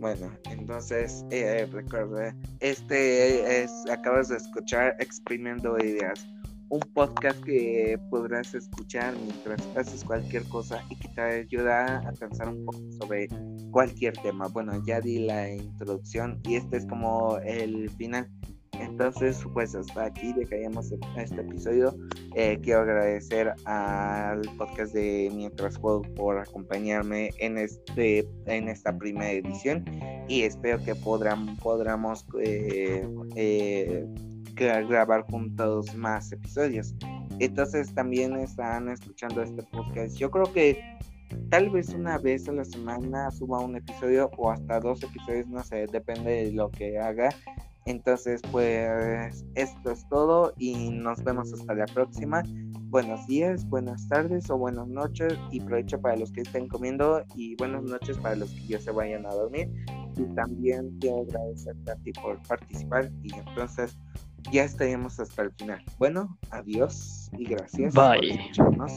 [0.00, 6.24] Bueno, entonces eh, recuerda, este es, acabas de escuchar Exprimiendo Ideas
[6.70, 12.48] un podcast que podrás escuchar mientras haces cualquier cosa y que te ayuda a pensar
[12.48, 13.28] un poco sobre
[13.70, 14.48] cualquier tema.
[14.48, 18.28] Bueno, ya di la introducción y este es como el final.
[18.80, 21.96] Entonces, pues hasta aquí dejaríamos este episodio.
[22.34, 29.30] Eh, quiero agradecer al podcast de Mientras Juego por acompañarme en, este, en esta primera
[29.32, 29.84] edición
[30.28, 34.06] y espero que podrán, podamos eh, eh,
[34.58, 36.94] grabar juntos más episodios.
[37.38, 40.16] Entonces también están escuchando este podcast.
[40.16, 40.82] Yo creo que
[41.50, 45.62] tal vez una vez a la semana suba un episodio o hasta dos episodios, no
[45.62, 47.30] sé, depende de lo que haga.
[47.86, 52.42] Entonces, pues esto es todo y nos vemos hasta la próxima.
[52.90, 57.54] Buenos días, buenas tardes o buenas noches y provecho para los que estén comiendo y
[57.56, 59.70] buenas noches para los que ya se vayan a dormir.
[60.16, 63.98] Y también quiero agradecerte a ti por participar y entonces
[64.50, 65.84] ya estaremos hasta el final.
[65.98, 68.20] Bueno, adiós y gracias Bye.
[68.20, 68.92] por escucharnos.